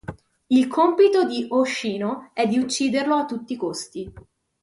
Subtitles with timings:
[0.49, 4.11] Il compito di Hoshino è di ucciderlo a tutti i costi.